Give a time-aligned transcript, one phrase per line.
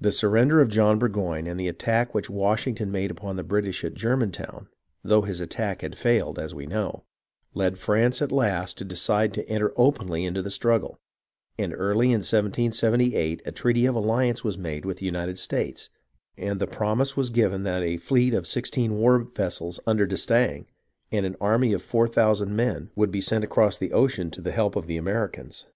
[0.00, 3.94] The surrender of John Burgoyne and the attack which Washington made upon the British at
[3.94, 4.68] Germantown
[5.02, 7.02] (though his attack had failed, as we know)
[7.52, 11.00] led France at last to decide to enter openly into the struggle;
[11.58, 15.90] and early in 1778, a treaty of alliance was made with the United States,
[16.38, 20.66] and the promise was given that a fleet of sixteen war vessels under d'Estaing,
[21.10, 24.52] and an army of four thousand men, would be sent across the ocean to the
[24.52, 25.66] help of the Americans.